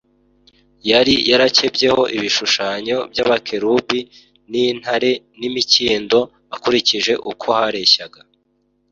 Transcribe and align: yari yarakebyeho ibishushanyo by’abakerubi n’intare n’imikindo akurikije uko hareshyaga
yari 0.89 1.15
yarakebyeho 1.29 2.03
ibishushanyo 2.17 2.97
by’abakerubi 3.11 3.99
n’intare 4.51 5.11
n’imikindo 5.39 6.19
akurikije 6.55 7.13
uko 7.31 7.47
hareshyaga 7.57 8.19